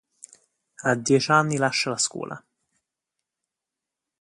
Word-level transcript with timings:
A 0.77 0.95
dieci 0.95 1.29
anni 1.31 1.57
lascia 1.57 1.91
la 1.91 1.97
scuola. 1.99 2.43